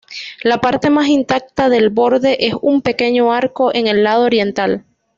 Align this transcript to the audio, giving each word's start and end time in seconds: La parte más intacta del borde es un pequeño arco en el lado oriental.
La 0.41 0.57
parte 0.61 0.89
más 0.89 1.09
intacta 1.09 1.69
del 1.69 1.91
borde 1.91 2.35
es 2.47 2.55
un 2.59 2.81
pequeño 2.81 3.31
arco 3.33 3.71
en 3.71 3.85
el 3.85 4.03
lado 4.03 4.23
oriental. 4.23 4.83